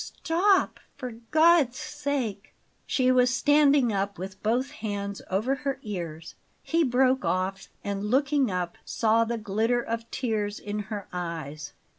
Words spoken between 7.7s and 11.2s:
and, looking up, saw the glitter of tears in her